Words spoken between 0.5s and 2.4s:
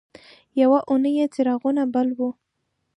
یوه اونۍ یې څراغونه بل وو.